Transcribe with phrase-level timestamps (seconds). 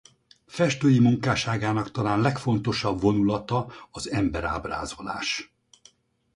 [0.45, 5.53] Festői munkásságának talán legfontosabb vonulata az emberábrázolás.